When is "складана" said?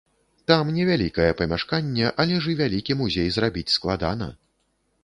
3.79-4.35